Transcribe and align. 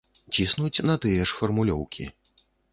Ціснуць 0.35 0.85
на 0.87 0.95
тыя 1.05 1.29
ж 1.33 1.37
фармулёўкі. 1.43 2.11